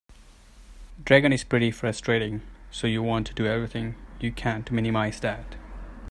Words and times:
Dragon 1.05 1.31
is 1.31 1.43
pretty 1.43 1.69
frustrating, 1.69 2.41
so 2.71 2.87
you 2.87 3.03
want 3.03 3.27
to 3.27 3.35
do 3.35 3.45
everything 3.45 3.93
you 4.19 4.31
can 4.31 4.63
to 4.63 4.73
minimize 4.73 5.19
that. 5.19 5.53